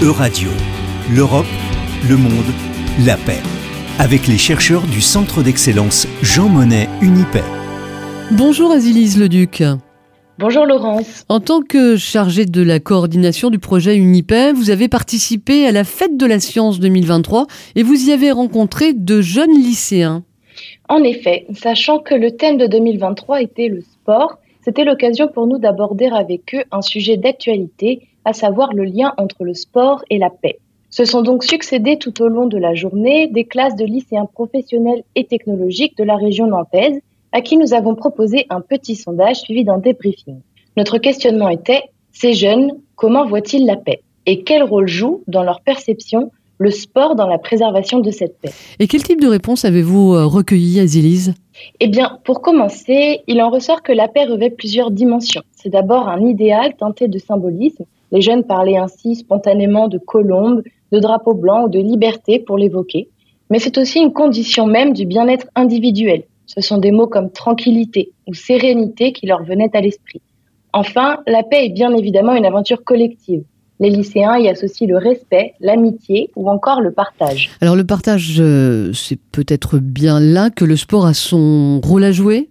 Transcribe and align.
Euradio, 0.00 0.50
l'Europe, 1.12 1.44
le 2.08 2.16
monde, 2.16 2.30
la 3.04 3.16
paix. 3.16 3.42
Avec 3.98 4.28
les 4.28 4.38
chercheurs 4.38 4.82
du 4.82 5.00
Centre 5.00 5.42
d'excellence 5.42 6.06
Jean 6.22 6.48
Monnet 6.48 6.88
Unipay. 7.02 7.42
Bonjour 8.30 8.70
Azilise 8.70 9.18
Leduc. 9.18 9.64
Bonjour 10.38 10.66
Laurence. 10.66 11.24
En 11.28 11.40
tant 11.40 11.62
que 11.62 11.96
chargée 11.96 12.44
de 12.44 12.62
la 12.62 12.78
coordination 12.78 13.50
du 13.50 13.58
projet 13.58 13.96
Unipay, 13.96 14.52
vous 14.52 14.70
avez 14.70 14.86
participé 14.86 15.66
à 15.66 15.72
la 15.72 15.82
Fête 15.82 16.16
de 16.16 16.26
la 16.26 16.38
Science 16.38 16.78
2023 16.78 17.48
et 17.74 17.82
vous 17.82 18.08
y 18.08 18.12
avez 18.12 18.30
rencontré 18.30 18.92
de 18.92 19.20
jeunes 19.20 19.58
lycéens. 19.58 20.22
En 20.88 21.02
effet, 21.02 21.44
sachant 21.54 21.98
que 21.98 22.14
le 22.14 22.36
thème 22.36 22.56
de 22.56 22.68
2023 22.68 23.42
était 23.42 23.66
le 23.66 23.80
sport, 23.80 24.38
c'était 24.62 24.84
l'occasion 24.84 25.26
pour 25.26 25.48
nous 25.48 25.58
d'aborder 25.58 26.06
avec 26.06 26.54
eux 26.54 26.62
un 26.70 26.82
sujet 26.82 27.16
d'actualité, 27.16 28.06
à 28.28 28.34
savoir 28.34 28.74
le 28.74 28.84
lien 28.84 29.14
entre 29.16 29.42
le 29.44 29.54
sport 29.54 30.04
et 30.10 30.18
la 30.18 30.28
paix. 30.28 30.58
Se 30.90 31.06
sont 31.06 31.22
donc 31.22 31.44
succédés 31.44 31.96
tout 31.96 32.20
au 32.20 32.28
long 32.28 32.44
de 32.44 32.58
la 32.58 32.74
journée 32.74 33.26
des 33.26 33.44
classes 33.44 33.74
de 33.74 33.86
lycéens 33.86 34.26
professionnels 34.26 35.02
et 35.14 35.24
technologiques 35.24 35.96
de 35.96 36.04
la 36.04 36.16
région 36.16 36.46
nantaise, 36.46 37.00
à 37.32 37.40
qui 37.40 37.56
nous 37.56 37.72
avons 37.72 37.94
proposé 37.94 38.44
un 38.50 38.60
petit 38.60 38.96
sondage 38.96 39.36
suivi 39.36 39.64
d'un 39.64 39.78
débriefing. 39.78 40.40
Notre 40.76 40.98
questionnement 40.98 41.48
était, 41.48 41.84
ces 42.12 42.34
jeunes, 42.34 42.72
comment 42.96 43.26
voient-ils 43.26 43.64
la 43.64 43.76
paix? 43.76 44.02
Et 44.26 44.42
quel 44.42 44.62
rôle 44.62 44.88
joue, 44.88 45.22
dans 45.26 45.42
leur 45.42 45.62
perception, 45.62 46.30
le 46.58 46.70
sport 46.70 47.14
dans 47.14 47.26
la 47.26 47.38
préservation 47.38 48.00
de 48.00 48.10
cette 48.10 48.38
paix? 48.40 48.50
Et 48.78 48.88
quel 48.88 49.02
type 49.02 49.22
de 49.22 49.28
réponse 49.28 49.64
avez-vous 49.64 50.12
euh, 50.12 50.26
recueilli, 50.26 50.80
Azilise 50.80 51.32
Eh 51.80 51.88
bien, 51.88 52.18
pour 52.24 52.42
commencer, 52.42 53.22
il 53.26 53.40
en 53.40 53.48
ressort 53.48 53.82
que 53.82 53.92
la 53.92 54.06
paix 54.06 54.24
revêt 54.24 54.50
plusieurs 54.50 54.90
dimensions. 54.90 55.42
C'est 55.52 55.70
d'abord 55.70 56.08
un 56.08 56.26
idéal 56.26 56.76
teinté 56.76 57.08
de 57.08 57.18
symbolisme. 57.18 57.84
Les 58.12 58.20
jeunes 58.20 58.44
parlaient 58.44 58.78
ainsi 58.78 59.16
spontanément 59.16 59.88
de 59.88 59.98
colombes, 59.98 60.62
de 60.92 60.98
drapeaux 60.98 61.34
blancs 61.34 61.66
ou 61.66 61.68
de 61.68 61.78
liberté 61.78 62.38
pour 62.38 62.58
l'évoquer. 62.58 63.08
Mais 63.50 63.58
c'est 63.58 63.78
aussi 63.78 64.00
une 64.00 64.12
condition 64.12 64.66
même 64.66 64.92
du 64.92 65.06
bien-être 65.06 65.46
individuel. 65.54 66.24
Ce 66.46 66.60
sont 66.60 66.78
des 66.78 66.90
mots 66.90 67.06
comme 67.06 67.30
tranquillité 67.30 68.12
ou 68.26 68.34
sérénité 68.34 69.12
qui 69.12 69.26
leur 69.26 69.44
venaient 69.44 69.70
à 69.74 69.80
l'esprit. 69.80 70.20
Enfin, 70.72 71.18
la 71.26 71.42
paix 71.42 71.66
est 71.66 71.70
bien 71.70 71.94
évidemment 71.94 72.34
une 72.34 72.46
aventure 72.46 72.84
collective. 72.84 73.42
Les 73.80 73.90
lycéens 73.90 74.38
y 74.38 74.48
associent 74.48 74.88
le 74.88 74.98
respect, 74.98 75.54
l'amitié 75.60 76.30
ou 76.34 76.50
encore 76.50 76.80
le 76.80 76.92
partage. 76.92 77.50
Alors 77.60 77.76
le 77.76 77.84
partage, 77.84 78.36
euh, 78.40 78.92
c'est 78.92 79.20
peut-être 79.30 79.78
bien 79.78 80.18
là 80.18 80.50
que 80.50 80.64
le 80.64 80.76
sport 80.76 81.06
a 81.06 81.14
son 81.14 81.80
rôle 81.84 82.04
à 82.04 82.12
jouer? 82.12 82.48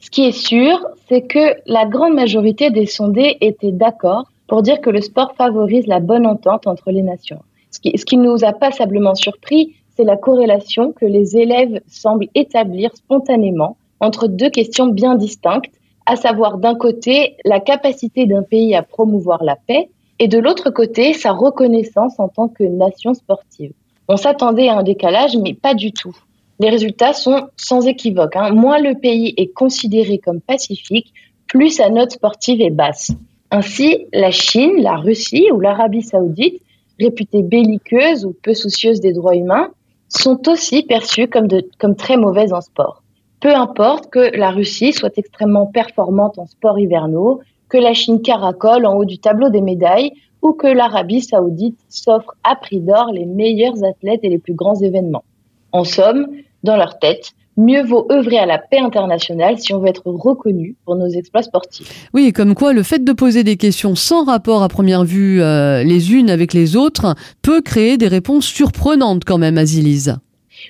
Ce 0.00 0.10
qui 0.10 0.22
est 0.22 0.32
sûr, 0.32 0.80
c'est 1.08 1.22
que 1.22 1.56
la 1.66 1.84
grande 1.84 2.14
majorité 2.14 2.70
des 2.70 2.86
sondés 2.86 3.36
étaient 3.40 3.70
d'accord 3.70 4.31
pour 4.52 4.60
dire 4.60 4.82
que 4.82 4.90
le 4.90 5.00
sport 5.00 5.32
favorise 5.34 5.86
la 5.86 5.98
bonne 5.98 6.26
entente 6.26 6.66
entre 6.66 6.90
les 6.90 7.00
nations. 7.00 7.40
Ce 7.70 7.80
qui, 7.80 8.16
nous 8.18 8.44
a 8.44 8.52
passablement 8.52 9.14
surpris, 9.14 9.76
c'est 9.96 10.04
la 10.04 10.18
corrélation 10.18 10.92
que 10.92 11.06
les 11.06 11.38
élèves 11.38 11.80
semblent 11.88 12.28
établir 12.34 12.94
spontanément 12.94 13.78
entre 13.98 14.26
deux 14.28 14.50
questions 14.50 14.88
bien 14.88 15.14
distinctes, 15.14 15.72
à 16.04 16.16
savoir 16.16 16.58
d'un 16.58 16.74
côté 16.74 17.36
la 17.46 17.60
capacité 17.60 18.26
d'un 18.26 18.42
pays 18.42 18.74
à 18.74 18.82
promouvoir 18.82 19.42
la 19.42 19.56
paix 19.56 19.88
et 20.18 20.28
de 20.28 20.38
l'autre 20.38 20.68
côté, 20.68 21.14
sa 21.14 21.32
reconnaissance 21.32 22.20
en 22.20 22.28
tant 22.28 22.48
que 22.48 22.64
nation 22.64 23.14
sportive. 23.14 23.72
On 24.06 24.18
s'attendait 24.18 24.68
à 24.68 24.76
un 24.76 24.82
décalage, 24.82 25.34
mais 25.34 25.54
pas 25.54 25.72
du 25.72 25.92
tout. 25.92 26.14
Les 26.58 26.68
résultats 26.68 27.14
sont 27.14 27.48
sans 27.56 27.86
équivoque. 27.86 28.36
Hein. 28.36 28.50
Moins 28.50 28.80
le 28.80 28.96
pays 28.96 29.32
est 29.38 29.54
considéré 29.54 30.18
comme 30.18 30.42
pacifique, 30.42 31.14
plus 31.46 31.70
sa 31.70 31.88
note 31.88 32.10
sportive 32.10 32.60
est 32.60 32.68
basse. 32.68 33.12
Ainsi, 33.54 34.06
la 34.14 34.30
Chine, 34.30 34.80
la 34.80 34.96
Russie 34.96 35.50
ou 35.52 35.60
l'Arabie 35.60 36.00
saoudite, 36.00 36.62
réputées 36.98 37.42
belliqueuses 37.42 38.24
ou 38.24 38.34
peu 38.42 38.54
soucieuses 38.54 39.00
des 39.00 39.12
droits 39.12 39.36
humains, 39.36 39.68
sont 40.08 40.48
aussi 40.48 40.84
perçues 40.84 41.28
comme, 41.28 41.96
très 41.96 42.16
mauvaises 42.16 42.54
en 42.54 42.62
sport. 42.62 43.02
Peu 43.40 43.54
importe 43.54 44.08
que 44.08 44.34
la 44.38 44.52
Russie 44.52 44.94
soit 44.94 45.18
extrêmement 45.18 45.66
performante 45.66 46.38
en 46.38 46.46
sport 46.46 46.78
hivernaux, 46.78 47.40
que 47.68 47.76
la 47.76 47.92
Chine 47.92 48.22
caracole 48.22 48.86
en 48.86 48.94
haut 48.94 49.04
du 49.04 49.18
tableau 49.18 49.50
des 49.50 49.60
médailles 49.60 50.12
ou 50.40 50.54
que 50.54 50.66
l'Arabie 50.66 51.20
saoudite 51.20 51.78
s'offre 51.90 52.32
à 52.44 52.56
prix 52.56 52.80
d'or 52.80 53.10
les 53.12 53.26
meilleurs 53.26 53.84
athlètes 53.84 54.20
et 54.22 54.30
les 54.30 54.38
plus 54.38 54.54
grands 54.54 54.80
événements. 54.80 55.24
En 55.72 55.84
somme, 55.84 56.26
dans 56.62 56.76
leur 56.76 56.98
tête, 56.98 57.32
mieux 57.56 57.82
vaut 57.82 58.06
œuvrer 58.10 58.38
à 58.38 58.46
la 58.46 58.58
paix 58.58 58.78
internationale 58.78 59.58
si 59.58 59.74
on 59.74 59.78
veut 59.78 59.88
être 59.88 60.06
reconnu 60.06 60.76
pour 60.84 60.96
nos 60.96 61.08
exploits 61.08 61.42
sportifs. 61.42 62.08
Oui, 62.14 62.26
et 62.26 62.32
comme 62.32 62.54
quoi 62.54 62.72
le 62.72 62.82
fait 62.82 63.04
de 63.04 63.12
poser 63.12 63.44
des 63.44 63.56
questions 63.56 63.94
sans 63.94 64.24
rapport 64.24 64.62
à 64.62 64.68
première 64.68 65.04
vue 65.04 65.42
euh, 65.42 65.82
les 65.82 66.14
unes 66.14 66.30
avec 66.30 66.54
les 66.54 66.76
autres 66.76 67.14
peut 67.42 67.60
créer 67.60 67.98
des 67.98 68.08
réponses 68.08 68.46
surprenantes 68.46 69.24
quand 69.24 69.38
même, 69.38 69.58
Azilise. 69.58 70.16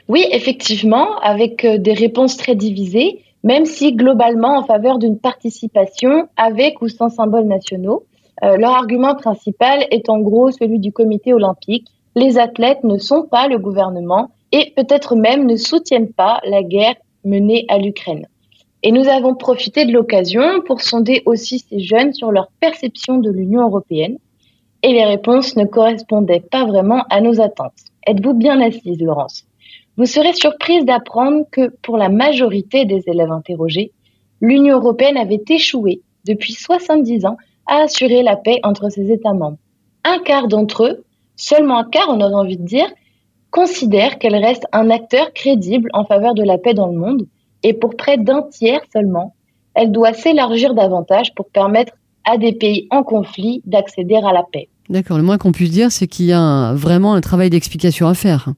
Oui, 0.09 0.25
effectivement, 0.31 1.19
avec 1.23 1.65
euh, 1.65 1.79
des 1.79 1.93
réponses 1.93 2.37
très 2.37 2.55
divisées, 2.55 3.21
même 3.45 3.65
si 3.65 3.93
globalement 3.93 4.59
en 4.59 4.65
faveur 4.65 4.99
d'une 4.99 5.19
participation 5.19 6.29
avec 6.37 6.83
ou 6.83 6.89
sans 6.89 7.09
symboles 7.09 7.47
nationaux. 7.47 8.05
Euh, 8.43 8.57
leur 8.57 8.73
argument 8.73 9.15
principal 9.15 9.87
est 9.91 10.09
en 10.09 10.19
gros 10.19 10.51
celui 10.51 10.79
du 10.79 10.93
comité 10.93 11.33
olympique. 11.33 11.89
Les 12.17 12.39
athlètes 12.39 12.85
ne 12.85 12.99
sont 12.99 13.23
pas 13.23 13.49
le 13.49 13.59
gouvernement 13.59 14.31
et 14.53 14.73
peut-être 14.77 15.17
même 15.17 15.47
ne 15.47 15.57
soutiennent 15.57 16.13
pas 16.13 16.41
la 16.45 16.63
guerre 16.63 16.97
menée 17.25 17.65
à 17.69 17.79
l'Ukraine. 17.79 18.27
Et 18.83 18.93
nous 18.93 19.09
avons 19.09 19.35
profité 19.35 19.85
de 19.85 19.93
l'occasion 19.93 20.61
pour 20.67 20.81
sonder 20.81 21.23
aussi 21.25 21.61
ces 21.61 21.81
jeunes 21.81 22.13
sur 22.13 22.33
leur 22.33 22.49
perception 22.61 23.19
de 23.19 23.31
l'Union 23.31 23.63
européenne. 23.63 24.19
Et 24.83 24.93
les 24.93 25.05
réponses 25.05 25.57
ne 25.57 25.65
correspondaient 25.65 26.41
pas 26.41 26.65
vraiment 26.67 27.05
à 27.09 27.21
nos 27.21 27.41
attentes. 27.41 27.79
Êtes-vous 28.07 28.35
bien 28.35 28.61
assise, 28.61 29.01
Laurence? 29.01 29.45
Vous 29.97 30.07
serez 30.07 30.33
surprise 30.33 30.85
d'apprendre 30.85 31.45
que 31.53 31.69
pour 31.83 31.97
la 31.97 32.09
majorité 32.09 32.85
des 32.85 33.03
élèves 33.07 33.31
interrogés, 33.31 33.93
l'Union 34.41 34.79
européenne 34.79 35.17
avait 35.17 35.43
échoué 35.49 36.01
depuis 36.27 36.55
70 36.55 37.27
ans 37.27 37.37
à 37.67 37.83
assurer 37.83 38.23
la 38.23 38.37
paix 38.37 38.59
entre 38.65 38.89
ses 38.89 39.13
États 39.13 39.35
membres. 39.35 39.59
Un 40.03 40.19
quart 40.19 40.49
d'entre 40.49 40.87
eux, 40.87 41.05
seulement 41.37 41.79
un 41.79 41.85
quart 41.85 42.09
on 42.09 42.21
aurait 42.21 42.35
envie 42.35 42.57
de 42.57 42.65
dire, 42.65 42.89
considèrent 43.53 44.19
qu'elle 44.19 44.35
reste 44.35 44.67
un 44.73 44.91
acteur 44.91 45.33
crédible 45.33 45.89
en 45.93 46.05
faveur 46.05 46.35
de 46.35 46.43
la 46.43 46.59
paix 46.59 46.75
dans 46.75 46.89
le 46.89 46.99
monde, 46.99 47.27
et 47.63 47.73
pour 47.75 47.97
près 47.97 48.19
d'un 48.19 48.43
tiers 48.43 48.81
seulement, 48.93 49.35
elle 49.75 49.93
doit 49.93 50.13
s'élargir 50.13 50.75
davantage 50.75 51.33
pour 51.35 51.47
permettre 51.49 51.93
à 52.25 52.37
des 52.37 52.53
pays 52.53 52.89
en 52.91 53.05
conflit 53.05 53.63
d'accéder 53.65 54.17
à 54.17 54.33
la 54.33 54.43
paix. 54.43 54.69
D'accord, 54.89 55.17
le 55.19 55.23
moins 55.23 55.39
qu'on 55.39 55.53
puisse 55.53 55.71
dire, 55.71 55.93
c'est 55.93 56.09
qu'il 56.09 56.27
y 56.27 56.33
a 56.33 56.73
vraiment 56.75 57.15
un 57.15 57.21
travail 57.21 57.51
d'explication 57.51 58.09
à 58.09 58.15
faire 58.15 58.49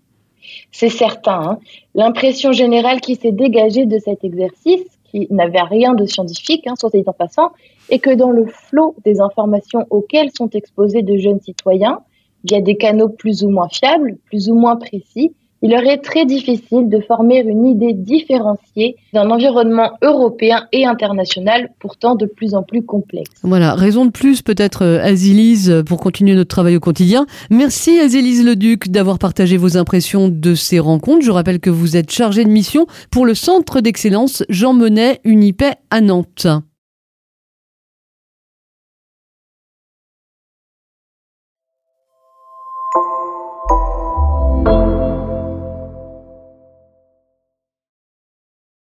c'est 0.73 0.91
certain. 0.91 1.41
Hein. 1.41 1.59
L'impression 1.95 2.53
générale 2.53 3.01
qui 3.01 3.17
s'est 3.17 3.33
dégagée 3.33 3.87
de 3.87 3.99
cet 3.99 4.25
exercice, 4.25 4.83
qui 5.05 5.27
n'avait 5.31 5.63
rien 5.63 5.95
de 5.95 6.05
scientifique, 6.07 6.67
hein, 6.67 6.75
soit 6.77 6.91
dit 6.91 7.05
en 7.07 7.13
passant, 7.13 7.53
est 7.91 7.99
que 7.99 8.15
dans 8.15 8.31
le 8.31 8.47
flot 8.47 8.97
des 9.05 9.21
informations 9.21 9.87
auxquelles 9.91 10.31
sont 10.37 10.51
exposés 10.51 11.03
de 11.03 11.17
jeunes 11.17 11.41
citoyens, 11.41 12.01
via 12.45 12.61
des 12.61 12.77
canaux 12.77 13.09
plus 13.09 13.43
ou 13.43 13.51
moins 13.51 13.69
fiables, 13.69 14.17
plus 14.27 14.49
ou 14.49 14.55
moins 14.55 14.77
précis, 14.77 15.33
il 15.65 15.71
leur 15.71 15.85
est 15.85 16.03
très 16.03 16.27
difficile 16.27 16.91
de 16.91 17.01
former 17.01 17.39
une 17.39 17.65
idée 17.65 17.95
différenciée 17.95 18.97
d'un 19.15 19.31
environnement 19.31 19.93
européen 20.03 20.67
et 20.73 20.85
international 20.85 21.71
pourtant 21.79 22.17
de 22.17 22.27
plus 22.27 22.55
en 22.55 22.63
plus 22.63 22.83
complexe. 22.83 23.31
Voilà, 23.43 23.75
raison 23.75 24.05
de 24.05 24.11
plus 24.11 24.43
peut-être 24.43 24.85
euh, 24.85 25.03
Azilise 25.03 25.83
pour 25.87 26.01
continuer 26.01 26.35
notre 26.35 26.51
travail 26.51 26.77
au 26.77 26.81
quotidien. 26.81 27.25
Merci 27.49 27.99
Azilise 27.99 28.45
Leduc 28.45 28.91
d'avoir 28.91 29.19
partagé 29.19 29.57
vos 29.57 29.79
impressions 29.79 30.29
de 30.29 30.55
ces 30.55 30.79
rencontres. 30.79 31.25
Je 31.25 31.31
rappelle 31.31 31.61
que 31.61 31.71
vous 31.71 31.97
êtes 31.97 32.11
chargée 32.11 32.45
de 32.45 32.51
mission 32.51 32.87
pour 33.11 33.25
le 33.25 33.33
Centre 33.33 33.81
d'excellence 33.81 34.45
Jean 34.51 34.75
Monnet 34.75 35.23
Unipay 35.25 35.73
à 35.91 36.03
Nantes. 36.03 36.47